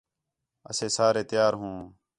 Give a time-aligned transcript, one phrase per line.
[0.69, 1.77] اسے سارے تیار ہوں